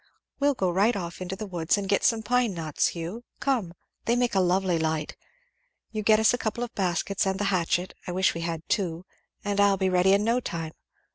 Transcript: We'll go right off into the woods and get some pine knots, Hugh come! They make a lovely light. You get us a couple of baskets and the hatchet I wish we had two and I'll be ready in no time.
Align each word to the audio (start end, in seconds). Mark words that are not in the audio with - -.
We'll 0.39 0.55
go 0.55 0.71
right 0.71 0.95
off 0.95 1.21
into 1.21 1.35
the 1.35 1.45
woods 1.45 1.77
and 1.77 1.87
get 1.87 2.03
some 2.03 2.23
pine 2.23 2.55
knots, 2.55 2.87
Hugh 2.87 3.23
come! 3.39 3.75
They 4.05 4.15
make 4.15 4.33
a 4.33 4.39
lovely 4.39 4.79
light. 4.79 5.15
You 5.91 6.01
get 6.01 6.19
us 6.19 6.33
a 6.33 6.39
couple 6.39 6.63
of 6.63 6.73
baskets 6.73 7.27
and 7.27 7.39
the 7.39 7.43
hatchet 7.53 7.93
I 8.07 8.11
wish 8.11 8.33
we 8.33 8.41
had 8.41 8.67
two 8.67 9.05
and 9.45 9.59
I'll 9.59 9.77
be 9.77 9.89
ready 9.89 10.13
in 10.13 10.23
no 10.23 10.39
time. 10.39 10.71